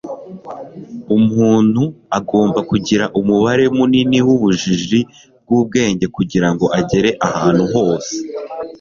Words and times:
umuntu 1.17 1.83
agomba 2.17 2.59
kugira 2.69 3.05
umubare 3.19 3.65
munini 3.77 4.19
w'ubujiji 4.27 4.99
bwubwenge 5.43 6.05
kugirango 6.15 6.65
agere 6.79 7.09
ahantu 7.27 7.63
hose 7.73 8.13